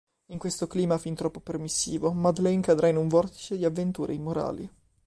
[0.31, 4.67] In questo clima fin troppo permissivo Madeleine cadrà in un vortice di avventure immorali.